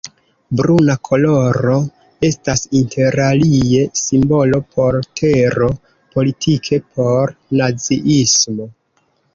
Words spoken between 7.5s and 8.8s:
naziismo.